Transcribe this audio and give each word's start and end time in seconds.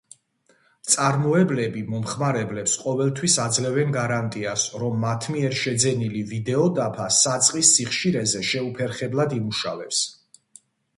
მწარმოებლები, 0.85 1.83
მომხმარებლებს 1.89 2.73
ყოველთვის 2.85 3.35
აძლევენ 3.45 3.93
გარანტიას, 3.97 4.65
რომ 4.85 4.99
მათ 5.05 5.29
მიერ 5.37 5.57
შეძენილი 5.61 6.25
ვიდეოდაფა 6.35 7.09
საწყის 7.21 7.75
სიხშირეზე 7.79 8.47
შეუფერხებლად 8.53 9.41
იმუშავებს. 9.43 10.05